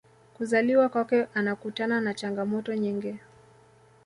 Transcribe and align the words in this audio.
kuzaliwa 0.37 0.89
kwake 0.89 1.27
anakutana 1.33 2.01
na 2.01 2.13
changamoto 2.13 2.75
nyingi 2.75 3.19